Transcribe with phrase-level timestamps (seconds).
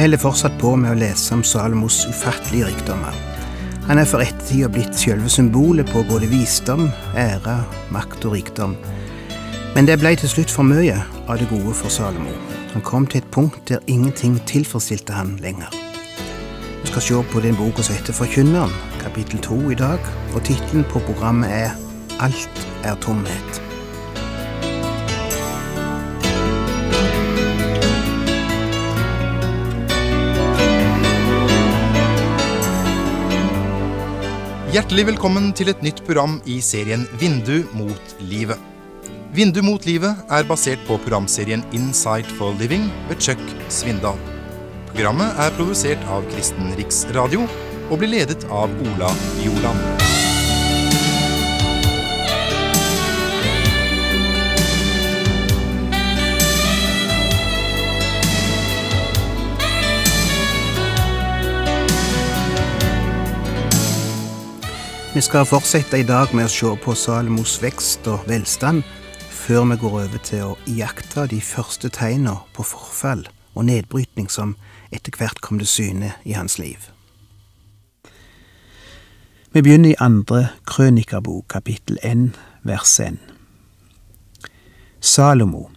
[0.00, 3.12] Vi holder fortsatt på med å lese om Salomos ufattelige rikdommer.
[3.84, 6.86] Han er for ettertida blitt selve symbolet på både visdom,
[7.20, 7.58] ære,
[7.92, 8.78] makt og rikdom.
[9.74, 10.96] Men det ble til slutt for mye
[11.30, 12.32] av det gode for Salomo.
[12.72, 15.70] Han kom til et punkt der ingenting tilfredsstilte han lenger.
[16.82, 20.02] Vi skal se på den boka som heter Forkynneren, kapittel to i dag,
[20.34, 21.70] og tittelen på programmet er
[22.20, 23.62] Alt er tomhet.
[34.74, 38.58] Hjertelig velkommen til et nytt program i serien Vindu mot livet.
[39.30, 44.18] Vindu mot livet er basert på programserien Insight for Living ved Chuck Svindal.
[44.90, 47.44] Programmet er produsert av Kristen Riksradio
[47.90, 49.12] og blir ledet av Ola
[49.44, 50.02] Joland.
[65.14, 68.82] Vi skal fortsette i dag med å se på Salomos vekst og velstand,
[69.40, 73.22] før vi går over til å iaktta de første tegna på forfall
[73.56, 74.52] og nedbrytning som
[74.92, 76.90] etter hvert kom til syne i hans liv.
[79.52, 82.36] Vi begynner i andre krønikerbok, kapittel 1,
[82.68, 83.16] vers 1.
[85.00, 85.70] Salomo,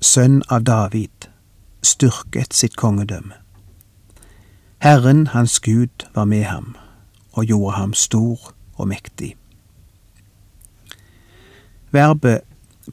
[0.00, 1.30] sønn av David,
[1.82, 3.34] styrket sitt kongedømme.
[4.84, 6.76] Herren hans Gud var med ham
[7.32, 9.32] og gjorde ham stor og mektig.
[11.90, 12.44] Verbet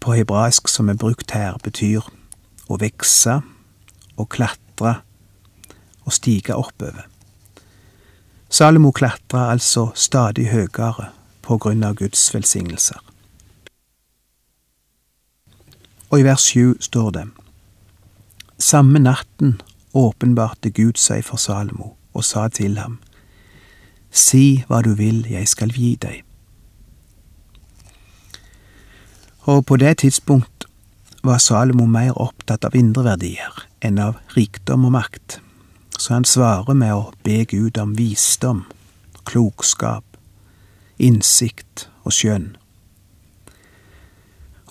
[0.02, 2.06] på hebraisk som er brukt her, betyr
[2.70, 3.42] å vekse,
[4.18, 5.00] å klatre
[6.04, 7.08] og stige oppover.
[8.54, 11.10] Salomo klatra altså stadig høyere
[11.42, 13.00] på grunn av Guds velsignelser.
[16.12, 17.24] Og i vers sju står det
[18.62, 19.56] Samme natten
[19.98, 23.00] åpenbarte Gud seg for Salomo og sa til ham,
[24.14, 26.22] Si hva du vil, jeg skal gi deg.
[29.44, 30.66] Og på det tidspunkt
[31.24, 35.40] var Salomo mer opptatt av indre verdier enn av rikdom og makt,
[36.00, 38.64] så han svarer med å be Gud om visdom,
[39.28, 40.06] klokskap,
[40.96, 42.54] innsikt og skjønn.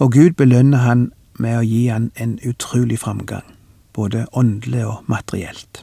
[0.01, 3.45] Og Gud belønner han med å gi han en utrolig framgang,
[3.93, 5.83] både åndelig og materielt.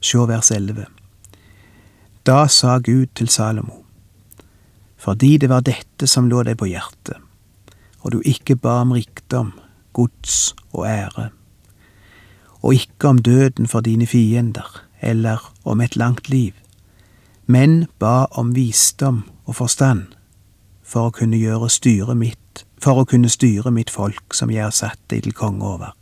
[0.00, 0.86] Sjå vers elleve.
[2.24, 3.82] Da sa Gud til Salomo,
[4.96, 7.18] fordi det var dette som lå deg på hjertet,
[8.02, 9.52] og du ikke ba om rikdom,
[9.92, 11.30] gods og ære,
[12.62, 16.52] og ikke om døden for dine fiender, eller om et langt liv,
[17.46, 20.06] men ba om visdom og forstand,
[20.82, 24.74] for å kunne gjøre styret mitt, for å kunne styre mitt folk som jeg har
[24.74, 25.94] satt deg til konge over.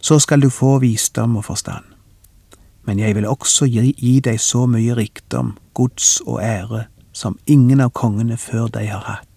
[0.00, 1.84] Så skal du få visdom og forstand.
[2.84, 7.80] Men jeg vil også gi, gi deg så mye rikdom, gods og ære som ingen
[7.80, 9.33] av kongene før deg har hatt,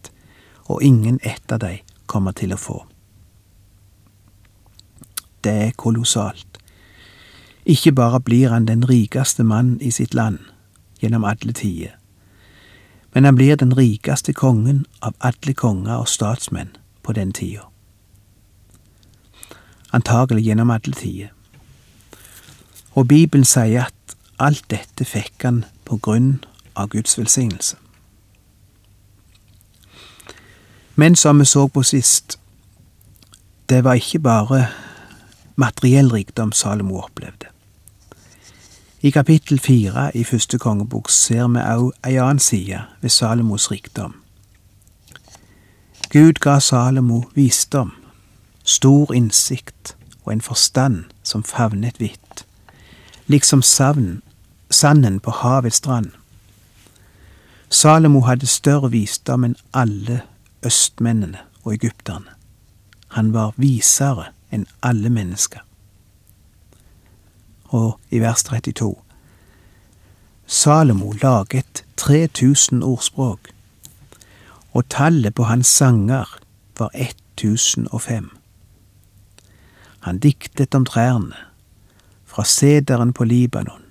[0.68, 2.82] og ingen etter deg kommer til å få.
[5.44, 6.60] Det er kolossalt.
[7.66, 10.40] Ikke bare blir han den rikeste mann i sitt land
[11.00, 11.96] gjennom alle tider,
[13.14, 17.68] men han blir den rikeste kongen av alle konger og statsmenn på den tida.
[19.92, 21.34] Antagelig gjennom alle tider.
[22.94, 26.40] Og Bibelen sier at alt dette fikk han på grunn
[26.76, 27.78] av Guds velsignelse.
[30.98, 32.40] Men som vi så på sist,
[33.70, 34.68] det var ikke bare
[35.56, 37.46] materiell rikdom Salomo opplevde.
[39.02, 44.16] I kapittel fire i første kongebok ser vi òg ei annen side ved Salomos rikdom.
[46.10, 47.94] Gud ga Salomo visdom,
[48.64, 49.96] stor innsikt
[50.26, 52.48] og en forstand som favnet vidt
[53.28, 54.22] liksom savn,
[54.70, 56.12] sanden på havets strand.
[57.70, 60.22] Salomo hadde større visdom enn alle
[60.66, 62.34] østmennene og egypterne.
[63.08, 65.64] Han var visere enn alle mennesker.
[67.76, 68.96] Og i vers 32
[70.48, 73.50] Salomo laget 3000 ordspråk,
[74.72, 76.40] og tallet på hans sanger
[76.78, 78.30] var 1005.
[80.00, 81.36] Han diktet om trærne,
[82.26, 83.84] fra sederen på Libanon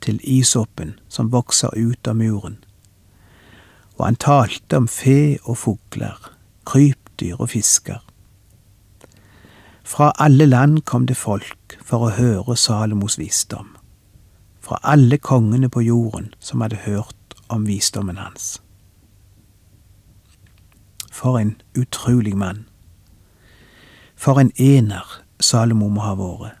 [0.00, 2.58] til isoppen som vokser ut av muren.
[3.96, 6.32] Og han talte om fe og fugler,
[6.66, 8.00] krypdyr og fisker.
[9.84, 13.68] Fra alle land kom det folk for å høre Salomos visdom,
[14.60, 18.62] fra alle kongene på jorden som hadde hørt om visdommen hans.
[21.12, 22.64] For en utrolig mann.
[24.16, 26.58] For en ener Salomo må ha vært.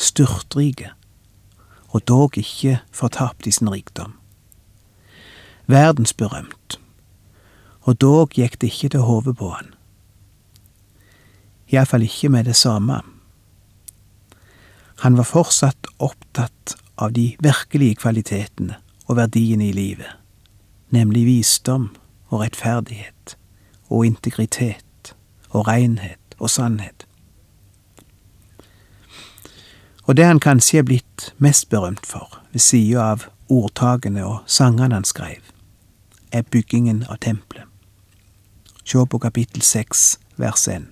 [0.00, 0.90] Styrtrike,
[1.92, 4.16] og dog ikke fortapt i sin rikdom.
[5.66, 6.80] Verdensberømt,
[7.82, 9.74] og dog gikk det ikke til hodet på han.
[11.72, 13.00] Iallfall ikke med det samme.
[15.02, 18.76] Han var fortsatt opptatt av de virkelige kvalitetene
[19.06, 20.10] og verdiene i livet,
[20.90, 21.88] nemlig visdom
[22.28, 23.36] og rettferdighet
[23.88, 25.14] og integritet
[25.50, 27.06] og renhet og sannhet.
[30.04, 34.96] Og det han kanskje er blitt mest berømt for, ved sida av ordtakene og sangene
[34.96, 35.40] han skrev,
[36.32, 37.68] er byggingen av tempelet.
[38.84, 40.88] Se på kapittel seks, vers én.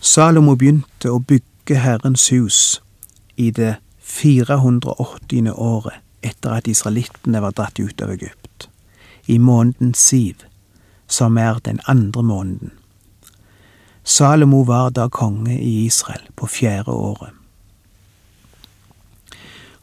[0.00, 2.80] Salomo begynte å bygge Herrens hus
[3.36, 5.52] i det 480.
[5.54, 8.68] året etter at israelittene var dratt ut av Egypt,
[9.26, 10.42] i måneden Siv,
[11.06, 12.72] som er den andre måneden.
[14.04, 17.37] Salomo var da konge i Israel på fjerde året.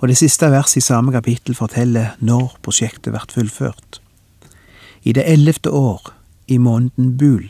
[0.05, 3.97] Og det siste verset i samme kapittel forteller når prosjektet ble fullført.
[5.01, 6.11] I det ellevte år,
[6.45, 7.47] i måneden Bul,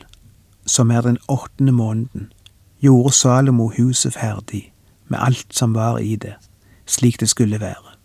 [0.65, 2.31] som er den åttende måneden,
[2.79, 4.71] gjorde Salomo huset ferdig
[5.11, 6.37] med alt som var i det,
[6.87, 7.97] slik det skulle være.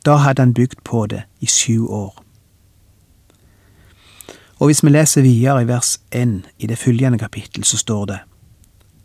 [0.00, 2.24] Da hadde han bygd på det i sju år.
[4.64, 8.22] Og hvis vi leser videre i vers 1 i det følgende kapittel, så står det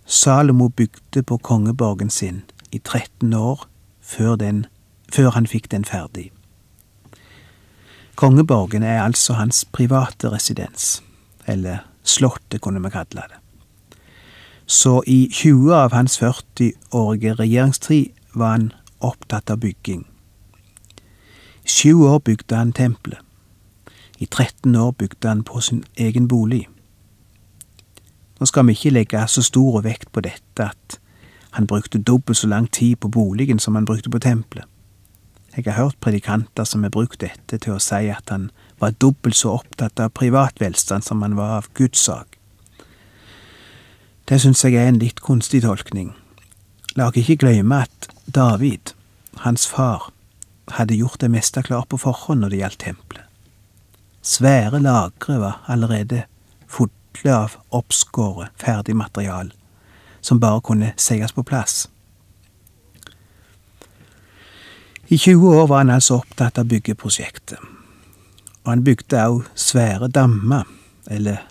[0.06, 3.68] Salomo bygde på kongeborgen sin i 13 år
[4.08, 4.66] før, den,
[5.12, 6.32] før han fikk den ferdig.
[8.18, 11.04] Kongeborgen er altså hans private residens,
[11.48, 13.42] eller slottet, kunne vi kalle det.
[14.68, 20.06] Så i 20 av hans 40-årige regjeringstid var han opptatt av bygging.
[21.64, 23.20] I sju år bygde han tempelet.
[24.20, 26.66] I 13 år bygde han på sin egen bolig.
[28.40, 30.98] Nå skal vi ikke legge så stor vekt på dette at
[31.58, 34.66] han brukte dobbelt så lang tid på boligen som han brukte på tempelet.
[35.56, 39.40] Jeg har hørt predikanter som har brukt dette til å si at han var dobbelt
[39.40, 42.38] så opptatt av privat velstand som han var av Guds sak.
[44.30, 46.14] Det syns jeg er en litt kunstig tolkning.
[46.94, 48.94] La oss ikke glemme at David,
[49.42, 50.12] hans far,
[50.78, 53.26] hadde gjort det meste klart på forhånd når det gjaldt tempelet.
[54.22, 56.28] Svære lagre var allerede
[56.70, 59.50] fulle av oppskåret ferdig material,
[60.28, 61.90] som bare kunne sies på plass.
[65.08, 67.60] I 20 år var han altså opptatt av byggeprosjektet,
[68.64, 70.68] og han bygde også svære dammer,
[71.08, 71.46] eller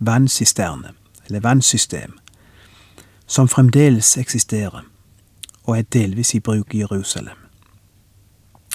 [0.00, 0.94] vannsisterne,
[1.26, 2.16] eller vannsystem,
[3.26, 4.86] som fremdeles eksisterer,
[5.64, 7.36] og er delvis i bruk i Jerusalem.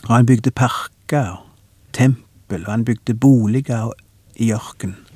[0.04, 1.48] Og han bygde parker og
[1.94, 3.94] tempel, og han bygde boliger
[4.36, 5.11] i ørkenen.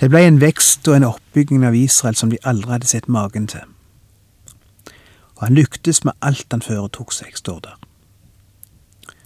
[0.00, 3.46] Det ble en vekst og en oppbygging av Israel som de aldri hadde sett magen
[3.50, 3.62] til.
[5.36, 7.78] Og han lyktes med alt han foretok seg, står der.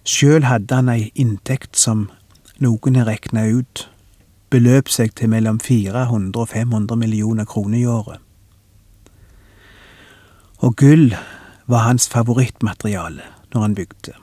[0.09, 2.09] Sjøl hadde han ei inntekt som
[2.61, 3.89] noen har regna ut
[4.51, 8.21] beløp seg til mellom 400 og 500 millioner kroner i året.
[10.65, 11.13] Og gull
[11.69, 14.15] var hans favorittmateriale når han bygde.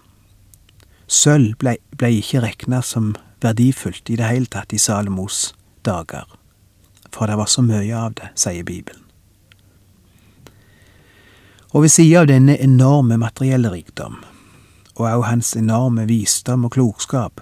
[1.07, 3.13] Sølv blei ble ikke regna som
[3.45, 5.53] verdifullt i det hele tatt i Salomos
[5.85, 6.25] dager,
[7.13, 9.03] for det var så mye av det, sier Bibelen.
[11.75, 14.21] Og ved sida av denne enorme materielle rikdom,
[14.95, 17.41] og òg hans enorme visdom og klokskap,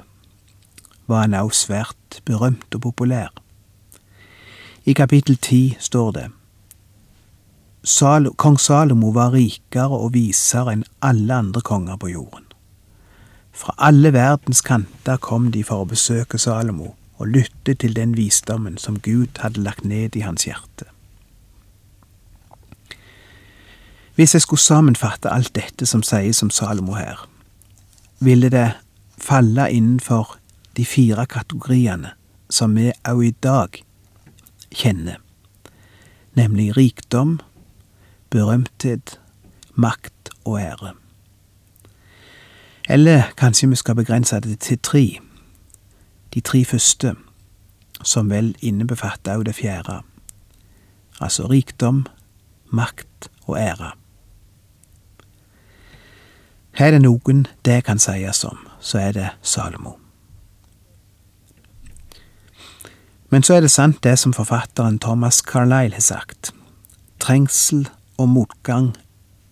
[1.07, 3.29] var han òg svært berømt og populær.
[4.85, 6.25] I kapittel ti står det
[7.83, 12.45] Sal Kong Salomo var rikere og visere enn alle andre konger på jorden.
[13.53, 18.77] Fra alle verdens kanter kom de for å besøke Salomo og lytte til den visdommen
[18.77, 20.89] som Gud hadde lagt ned i hans hjerte.
[24.15, 27.29] Hvis jeg skulle sammenfatte alt dette som sies om Salomo her,
[28.19, 28.73] ville det
[29.17, 30.35] falle innenfor
[30.77, 32.11] de fire kategoriene
[32.49, 33.79] som vi òg i dag
[34.75, 35.17] kjenner,
[36.35, 37.39] nemlig rikdom,
[38.29, 39.19] berømthet,
[39.75, 40.93] makt og ære.
[42.89, 45.05] Eller kanskje vi skal begrense det til tre,
[46.33, 47.15] de tre første,
[48.03, 50.01] som vel innebefatter òg det fjerde,
[51.21, 52.05] altså rikdom,
[52.73, 53.93] makt og ære.
[56.73, 59.99] Her er det noen det kan sies om, så er det Salomo.
[63.29, 66.51] Men så er det sant det som forfatteren Thomas Carlyle har sagt.
[67.19, 67.87] Trengsel
[68.17, 68.91] og motgang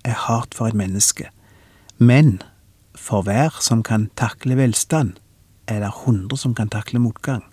[0.06, 1.30] er hardt for et menneske,
[1.98, 2.42] men
[2.96, 5.14] for hver som kan takle velstand,
[5.68, 7.44] er det hundre som kan takle motgang.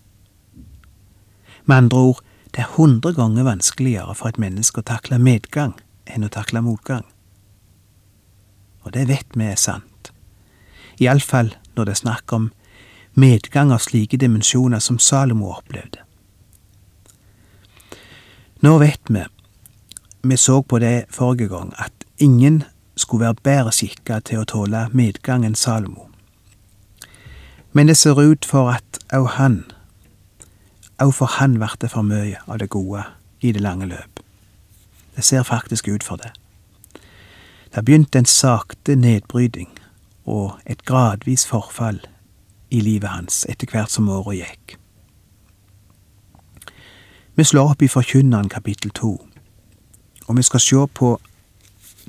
[1.65, 2.23] Med andre ord,
[2.55, 5.75] det er hundre ganger vanskeligere for et menneske å takle medgang
[6.09, 7.05] enn å takle motgang.
[8.85, 10.13] Og det vet vi er sant.
[10.99, 12.51] Iallfall når det er snakk om
[13.19, 16.03] medgang av slike dimensjoner som Salomo opplevde.
[18.65, 19.23] Nå vet vi,
[20.23, 22.65] vi så på det forrige gang, at ingen
[22.97, 26.08] skulle være bedre skikka til å tåle medgang enn Salomo.
[27.73, 29.65] Men det ser ut for at òg han,
[31.03, 33.05] òg for han vart det for mye av det gode
[33.41, 34.21] i det lange løp.
[35.17, 36.33] Det ser faktisk ut for det.
[37.75, 39.69] Det begynte en sakte nedbryting
[40.25, 42.01] og et gradvis forfall
[42.71, 44.77] i livet hans etter hvert som åra gikk.
[47.39, 49.13] Vi slår opp i Forkynneren kapittel to,
[50.27, 51.13] og vi skal se på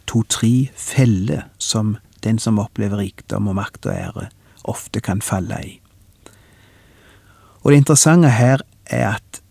[0.09, 4.29] to-tre feller som den som opplever rikdom og makt og ære,
[4.63, 5.81] ofte kan falle i.
[7.61, 9.41] Og det interessante her er at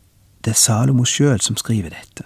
[0.44, 2.24] det er Salomo sjøl som skriver dette.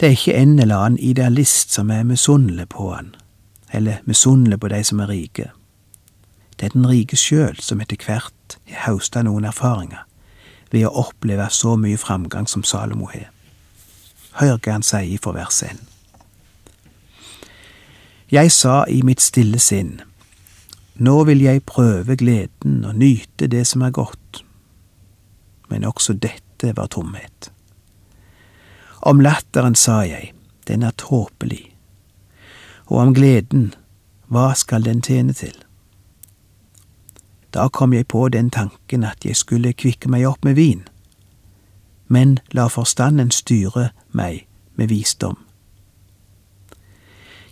[0.00, 3.14] Det er ikke en eller annen idealist som er misunnelig på han,
[3.72, 5.50] eller misunnelig på de som er rike.
[6.60, 10.04] Det er den rike sjøl som etter hvert har høsta noen erfaringer
[10.72, 13.30] ved å oppleve så mye framgang som Salomo har.
[14.40, 15.80] Hør hva han sier for vers 1.
[18.32, 20.00] Jeg sa i mitt stille sinn,
[20.98, 24.44] nå vil jeg prøve gleden og nyte det som er godt.
[25.68, 27.52] Men også dette var tomhet.
[29.02, 30.32] Om latteren sa jeg,
[30.68, 31.76] den er tåpelig.
[32.86, 33.74] Og om gleden,
[34.26, 35.54] hva skal den tjene til?
[37.54, 40.82] Da kom jeg på den tanken at jeg skulle kvikke meg opp med vin,
[42.08, 45.45] men la forstanden styre meg med visdom.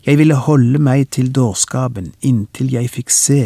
[0.06, 3.38] Jeg ville holde meg til dårskapen inntil jeg fikk se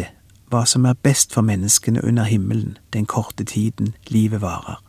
[0.51, 4.81] hva som er best for menneskene under himmelen den korte tiden livet varer.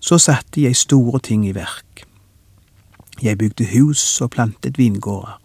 [0.00, 2.04] Så satte jeg store ting i verk.
[3.22, 5.40] Jeg bygde hus og plantet vingårder,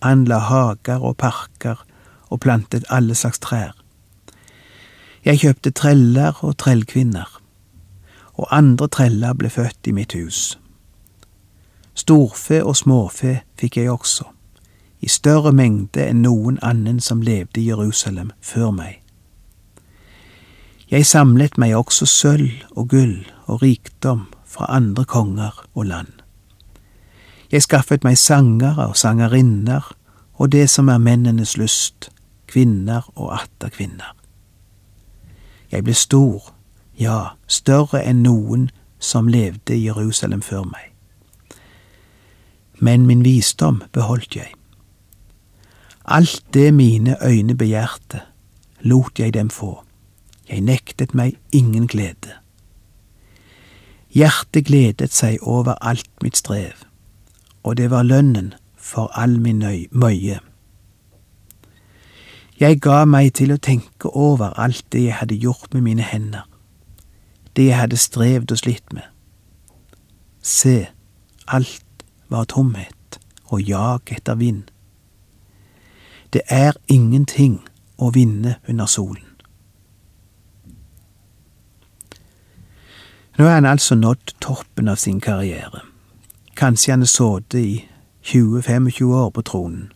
[0.00, 1.84] anla hager og parker
[2.32, 3.76] og plantet alle slags trær.
[5.24, 7.28] Jeg kjøpte treller og trellkvinner,
[8.34, 10.54] og andre treller ble født i mitt hus.
[11.94, 14.24] Storfe og småfe fikk jeg også,
[15.00, 18.96] i større mengde enn noen annen som levde i Jerusalem før meg.
[20.90, 26.10] Jeg samlet meg også sølv og gull og rikdom fra andre konger og land.
[27.52, 29.92] Jeg skaffet meg sangere og sangerinner
[30.34, 32.10] og det som er mennenes lyst,
[32.50, 34.16] kvinner og atter kvinner.
[35.70, 36.50] Jeg ble stor,
[36.98, 38.66] ja, større enn noen
[38.98, 40.93] som levde i Jerusalem før meg
[42.78, 44.52] men min visdom beholdt jeg.
[46.04, 48.20] Alt det mine øyne begjærte,
[48.80, 49.84] lot jeg dem få,
[50.48, 52.36] jeg nektet meg ingen glede.
[54.14, 56.84] Hjertet gledet seg over alt mitt strev,
[57.62, 60.38] og det var lønnen for all min møye.
[62.60, 66.44] Jeg ga meg til å tenke over alt det jeg hadde gjort med mine hender,
[67.56, 69.08] det jeg hadde strevd og slitt med.
[70.42, 70.86] Se,
[71.48, 71.83] alt
[72.28, 74.70] var tomhet og jag etter vind.
[76.32, 77.60] Det er ingenting
[77.98, 79.28] å vinne under solen.
[83.38, 85.82] Nå er han altså nådd toppen av sin karriere.
[86.56, 87.84] Kanskje han har sittet i
[88.24, 89.92] 20-25 år på tronen.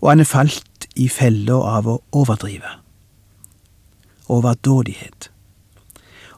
[0.00, 2.68] Og han er falt i fella av å overdrive.
[4.28, 5.30] Overdådighet.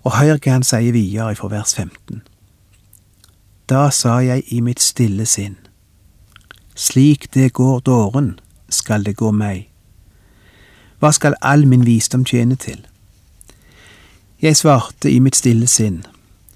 [0.02, 2.22] Og hør hva han sier videre fra vers 15.
[3.68, 5.58] Da sa jeg i mitt stille sinn,
[6.72, 8.38] slik det går dåren,
[8.72, 9.66] skal det gå meg.
[10.98, 12.80] Hva skal all min visdom tjene til?
[14.40, 15.98] Jeg svarte i mitt stille sinn,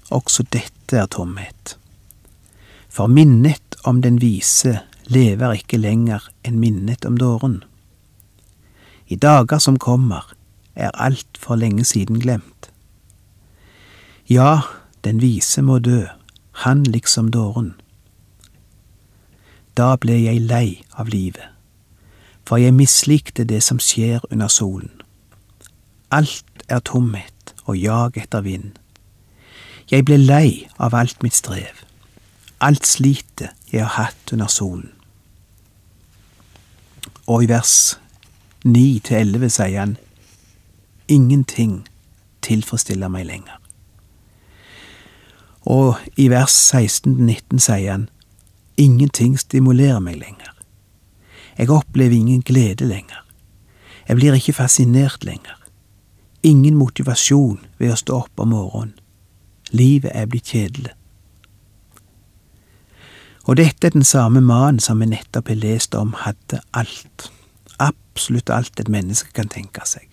[0.09, 1.75] også dette er tomhet.
[2.89, 7.61] For minnet om den vise lever ikke lenger enn minnet om dåren.
[9.05, 10.33] I dager som kommer,
[10.73, 12.71] er alt for lenge siden glemt.
[14.25, 14.63] Ja,
[15.05, 16.07] den vise må dø
[16.53, 17.73] han liksom dåren.
[19.77, 21.49] Da ble jeg lei av livet,
[22.45, 24.91] for jeg mislikte det som skjer under solen.
[26.13, 28.77] Alt er tomhet og jag etter vind.
[29.89, 31.83] Jeg ble lei av alt mitt strev,
[32.61, 34.91] alt slitet jeg har hatt under solen.
[37.25, 37.97] Og i vers
[38.63, 39.97] ni til elleve sier han,
[41.07, 41.81] ingenting
[42.45, 43.62] tilfredsstiller meg lenger.
[45.65, 48.09] Og i vers 16-19 sier han,
[48.77, 50.51] ingenting stimulerer meg lenger.
[51.57, 53.21] Jeg opplever ingen glede lenger.
[54.07, 55.55] Jeg blir ikke fascinert lenger.
[56.43, 58.97] Ingen motivasjon ved å stå opp om morgenen.
[59.71, 60.91] Livet er blitt kjedelig.
[63.43, 67.31] Og dette er den samme mannen som vi nettopp har lest om hadde alt,
[67.79, 70.07] absolutt alt et menneske kan tenke seg.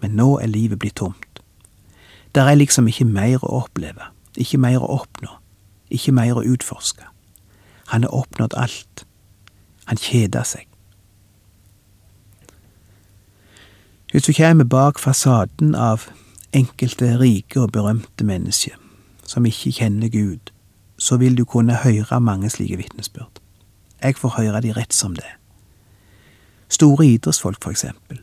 [0.00, 1.42] Men nå er livet blitt tomt.
[2.34, 4.08] Der er liksom ikke mer å oppleve,
[4.40, 5.36] ikke mer å oppnå,
[5.90, 7.06] ikke mer å utforske.
[7.90, 9.04] Han har oppnådd alt.
[9.90, 10.66] Han kjeder seg.
[14.10, 16.08] Hvis du kommer bak fasaden av
[16.54, 18.74] enkelte rike og berømte mennesker
[19.22, 20.50] som ikke kjenner Gud,
[20.98, 23.38] så vil du kunne høre mange slike vitnesbyrd.
[24.02, 25.28] Jeg får høre de rett som det.
[26.68, 28.18] Store idrettsfolk, for eksempel.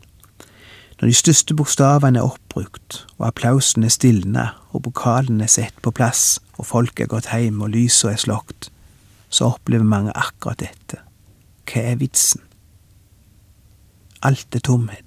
[1.02, 5.92] Når de største bokstavene er oppbrukt, og applausen er stilna, og pokalen er satt på
[5.92, 8.72] plass, og folk er gått hjem, og lyset er slokt,
[9.30, 10.98] så opplever mange akkurat dette.
[11.70, 12.42] Hva er vitsen?
[14.26, 15.04] Alt er tomhet.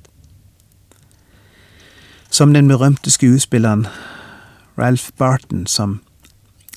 [2.30, 3.86] Som den berømte skuespilleren
[4.78, 6.00] Ralph Barton, som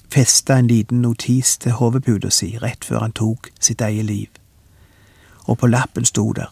[0.10, 4.28] festa en liten notis til hodeputa si rett før han tok sitt eget liv,
[5.46, 6.50] og på lappen sto der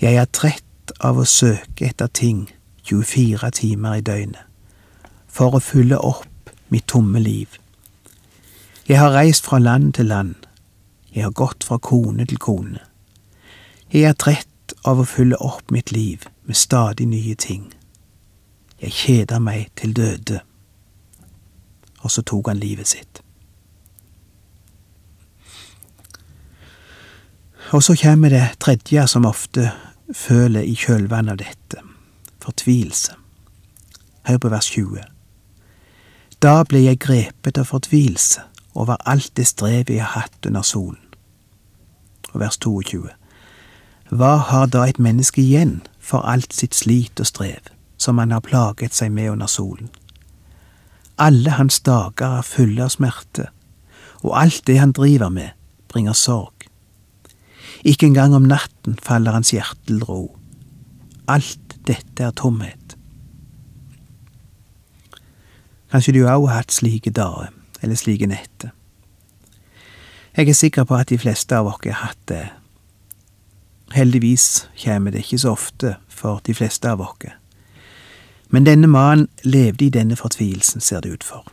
[0.00, 0.67] Jeg er trett
[1.00, 2.48] av å søke etter ting
[2.88, 4.44] 24 timer i døgnet,
[5.28, 7.58] for å fylle opp mitt tomme liv.
[8.88, 10.34] Jeg har reist fra land til land,
[11.12, 12.80] jeg har gått fra kone til kone.
[13.92, 17.70] Jeg er trett av å fylle opp mitt liv med stadig nye ting.
[18.80, 20.42] Jeg kjeder meg til døde.
[22.04, 23.22] Og så tok han livet sitt.
[27.72, 29.72] Og så kommer det tredje som ofte
[30.14, 31.82] føler i kjølvannet av dette,
[32.42, 33.14] fortvilelse.
[34.28, 35.04] Hør på vers 20.
[36.42, 38.44] Da ble jeg grepet av fortvilelse
[38.78, 41.00] over alt det strevet jeg har hatt under solen.
[42.32, 43.08] Og vers 22.
[44.10, 48.44] Hva har da et menneske igjen for alt sitt slit og strev, som han har
[48.44, 49.90] plaget seg med under solen?
[51.18, 53.48] Alle hans dager er fulle av smerte,
[54.22, 55.50] og alt det han driver med,
[55.90, 56.57] bringer sorg.
[57.84, 60.36] Ikke engang om natten faller hans hjerte til ro.
[61.28, 62.96] Alt dette er tomhet.
[65.92, 68.74] Kanskje du òg har hatt slike dager, eller slike netter.
[70.36, 72.44] Jeg er sikker på at de fleste av oss har hatt det.
[73.94, 77.32] Heldigvis kommer det ikke så ofte for de fleste av oss.
[78.50, 81.44] Men denne mannen levde i denne fortvilelsen, ser det ut for.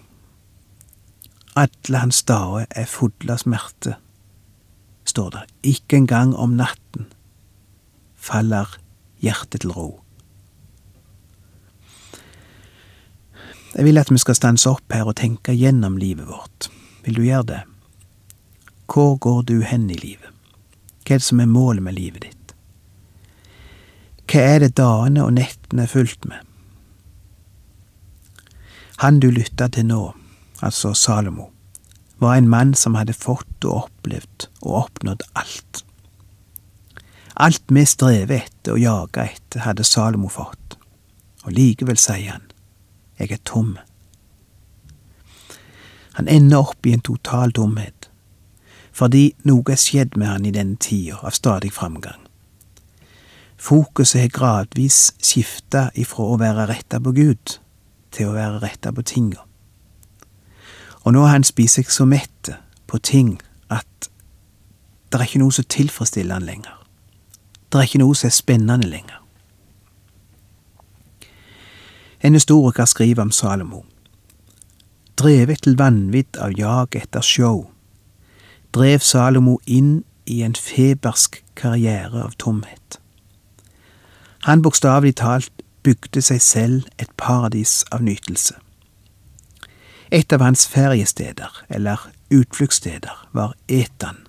[1.56, 3.96] Alle hans dager er fulle av smerte,
[5.10, 5.44] står det.
[5.76, 7.10] Ikke engang om natten
[8.16, 8.78] faller
[9.22, 9.90] hjertet til ro.
[13.76, 16.70] Jeg vil at vi skal stanse opp her og tenke gjennom livet vårt.
[17.04, 17.62] Vil du gjøre det?
[18.88, 20.32] Hvor går du hen i livet?
[21.06, 22.54] Hva er det som er målet med livet ditt?
[24.32, 26.40] Hva er det dagene og nettene er fulgt med?
[29.04, 30.02] Han du lytta til nå,
[30.64, 31.50] altså Salomo,
[32.18, 35.84] var en mann som hadde fått og opplevd og oppnådd alt.
[37.36, 40.78] Alt vi strever etter og jager etter, hadde Salomo fått,
[41.44, 42.46] og likevel sier han,
[43.20, 43.76] jeg er tom.
[46.16, 48.08] Han ender opp i en total tomhet,
[48.96, 52.22] fordi noe er skjedd med han i denne tida av stadig framgang.
[53.60, 57.58] Fokuset har gradvis skifta ifra å være retta på Gud
[58.16, 59.44] til å være retta på tinga.
[61.06, 62.50] Og nå har han spist seg så mett
[62.90, 63.36] på ting
[63.70, 64.10] at
[65.14, 66.74] det er ikke noe som tilfredsstiller han lenger.
[67.70, 69.22] Det er ikke noe som er spennende lenger.
[72.26, 73.84] En historiker skriver om Salomo.
[75.18, 77.68] Drevet til vanvidd av jag etter show,
[78.74, 82.98] drev Salomo inn i en febersk karriere av tomhet.
[84.50, 88.58] Han bokstavelig talt bygde seg selv et paradis av nytelse.
[90.16, 92.00] Et av hans feriesteder, eller
[92.32, 94.24] utfluktssteder, var Etan,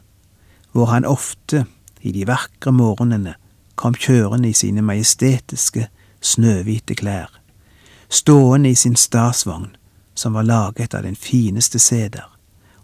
[0.75, 1.65] hvor han ofte,
[2.03, 3.37] i de vakre morgenene,
[3.79, 5.87] kom kjørende i sine majestetiske,
[6.21, 7.31] snøhvite klær
[8.09, 9.77] stående i sin stasvogn,
[10.15, 12.25] som var laget av den fineste seder,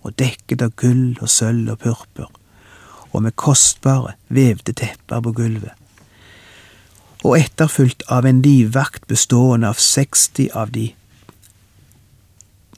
[0.03, 2.31] og dekket av gull og sølv og purpur,
[3.13, 5.79] og med kostbare, vevde tepper på gulvet,
[7.23, 10.91] og etterfulgt av en livvakt bestående av 60 av de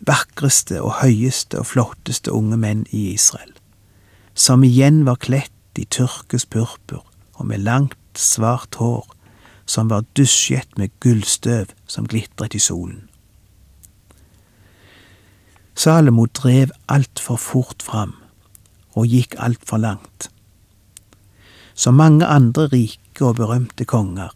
[0.03, 3.53] vakreste og høyeste og flotteste unge menn i Israel,
[4.35, 7.05] som igjen var kledt i tyrkisk purpur
[7.35, 9.07] og med langt, svart hår
[9.67, 13.09] som var dusjet med gullstøv som glitret i solen.
[15.75, 18.15] Salomo drev altfor fort fram
[18.95, 20.29] og gikk altfor langt.
[21.75, 24.31] Som mange andre rike og berømte konger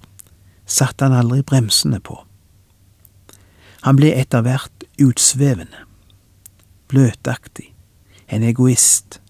[0.67, 2.19] satte han aldri bremsene på.
[3.87, 5.85] Han ble etter hvert utsvevende,
[6.91, 7.73] bløtaktig,
[8.29, 9.21] en egoist,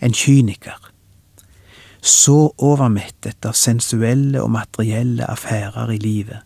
[0.00, 0.90] en kyniker.
[2.00, 6.44] Så overmettet av sensuelle og materielle affærer i livet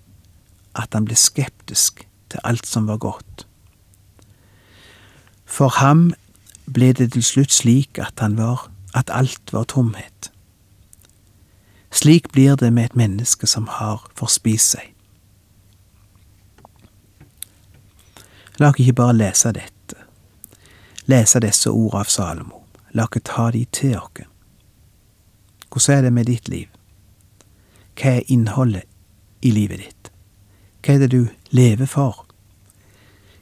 [0.79, 3.47] at han ble skeptisk til alt som var godt.
[5.45, 6.13] For ham
[6.65, 10.31] ble det til slutt slik at han var at alt var tomhet.
[11.93, 14.87] Slik blir det med et menneske som har forspist seg.
[18.59, 19.97] La oss ikke bare lese dette,
[21.09, 24.29] lese disse ord av Salomo, la oss ta de til oss.
[25.73, 26.69] Hvordan er det med ditt liv?
[27.97, 28.85] Hva er innholdet
[29.41, 30.11] i livet ditt?
[30.83, 32.27] Hva er det du lever for?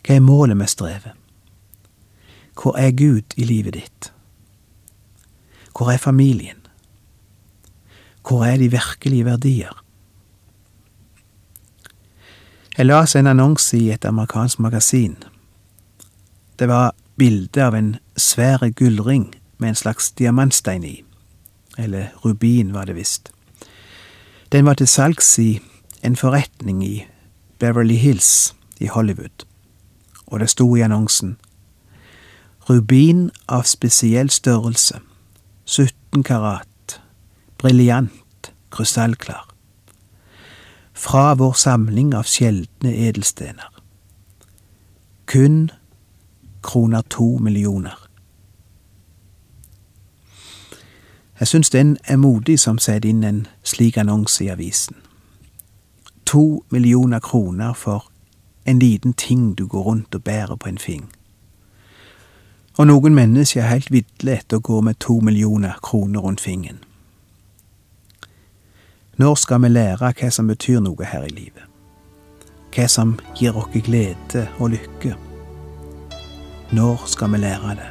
[0.06, 1.16] Hva er målet med strevet?
[2.54, 4.12] Hvor er Gud i livet ditt?
[5.74, 6.60] Hvor er familien?
[8.22, 9.74] Hvor er de virkelige verdier?
[12.80, 15.18] Jeg las en annonse i et amerikansk magasin.
[16.58, 19.26] Det var bilde av en svære gullring
[19.58, 21.02] med en slags diamantstein i.
[21.78, 23.28] Eller rubin, var det visst.
[24.52, 25.60] Den var til salgs i
[26.02, 27.04] en forretning i
[27.58, 29.44] Beverly Hills i Hollywood,
[30.26, 31.36] og det sto i annonsen
[32.70, 35.04] Rubin av spesiell størrelse,
[35.66, 37.00] 17 karat,
[37.58, 39.49] briljant, krystallklar.
[41.00, 43.70] Fra vår samling av sjeldne edelstener.
[45.24, 45.70] Kun
[46.62, 47.96] kroner to millioner.
[51.40, 54.96] Jeg syns den er modig som setter inn en slik annonse i avisen.
[56.26, 58.10] To millioner kroner for
[58.64, 61.08] en liten ting du går rundt og bærer på en fing.
[62.76, 66.84] Og noen mennesker er helt ville etter å gå med to millioner kroner rundt fingeren.
[69.20, 71.66] Når skal vi lære hva som betyr noe her i livet?
[72.72, 75.12] Hva som gir oss glede og lykke?
[76.72, 77.90] Når skal vi lære det?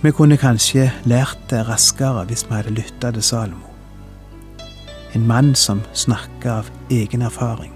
[0.00, 3.68] Vi kunne kanskje lært det raskere hvis vi hadde lytta til Salomo.
[5.12, 7.74] En mann som snakker av egen erfaring.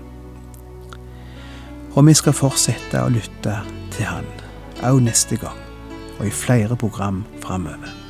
[1.93, 3.61] Og vi skal fortsette å lytte
[3.93, 4.37] til han,
[4.81, 5.67] òg neste gang,
[6.17, 8.10] og i flere program framover.